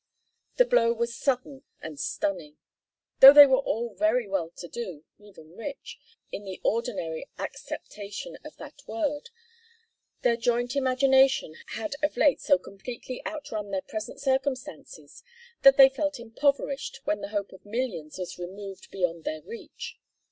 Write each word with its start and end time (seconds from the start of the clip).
The 0.55 0.65
blow 0.65 0.93
was 0.93 1.15
sudden 1.15 1.61
and 1.79 1.99
stunning. 1.99 2.57
Though 3.19 3.33
they 3.33 3.45
were 3.45 3.59
all 3.59 3.93
very 3.93 4.27
well 4.27 4.49
to 4.49 4.67
do, 4.67 5.03
even 5.19 5.55
rich, 5.55 5.99
in 6.31 6.43
the 6.43 6.59
ordinary 6.63 7.29
acceptation 7.37 8.35
of 8.43 8.57
that 8.57 8.81
word, 8.87 9.29
their 10.23 10.37
joint 10.37 10.75
imagination 10.75 11.53
had 11.73 11.93
of 12.01 12.17
late 12.17 12.41
so 12.41 12.57
completely 12.57 13.23
outrun 13.27 13.69
their 13.69 13.83
present 13.83 14.19
circumstances, 14.19 15.21
that 15.61 15.77
they 15.77 15.87
felt 15.87 16.19
impoverished 16.19 17.01
when 17.05 17.21
the 17.21 17.29
hope 17.29 17.51
of 17.51 17.63
millions 17.63 18.17
was 18.17 18.39
removed 18.39 18.89
beyond 18.89 19.23
their 19.23 19.43
reach. 19.43 19.99